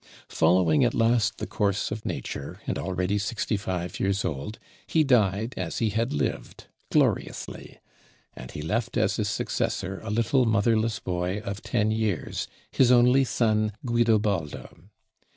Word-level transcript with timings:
Following 0.29 0.83
at 0.83 0.95
last 0.95 1.37
the 1.37 1.45
course 1.45 1.91
of 1.91 2.07
nature, 2.07 2.59
and 2.65 2.79
already 2.79 3.19
sixty 3.19 3.55
five 3.55 3.99
years 3.99 4.25
old, 4.25 4.57
he 4.87 5.03
died 5.03 5.53
as 5.57 5.77
he 5.77 5.91
had 5.91 6.11
lived, 6.11 6.65
gloriously; 6.91 7.77
and 8.35 8.49
he 8.49 8.63
left 8.63 8.97
as 8.97 9.17
his 9.17 9.29
successor 9.29 9.99
a 10.01 10.09
little 10.09 10.43
motherless 10.47 10.97
boy 10.97 11.37
of 11.41 11.61
ten 11.61 11.91
years, 11.91 12.47
his 12.71 12.91
only 12.91 13.23
son 13.23 13.73
Guidobaldo. 13.85 14.85